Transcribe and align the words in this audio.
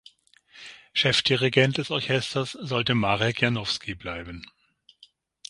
Chefdirigent 0.93 1.77
des 1.77 1.91
Orchesters 1.91 2.53
sollte 2.59 2.95
Marek 2.95 3.39
Janowski 3.43 3.93
bleiben. 3.93 4.43